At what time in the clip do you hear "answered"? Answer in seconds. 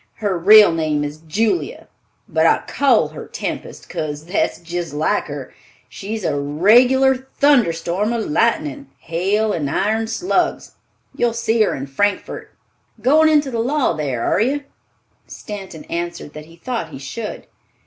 15.83-16.33